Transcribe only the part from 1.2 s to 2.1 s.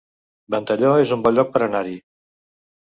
bon lloc per anar-hi